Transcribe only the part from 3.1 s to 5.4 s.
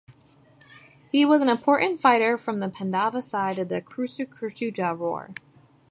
side in the Kurukshetra war.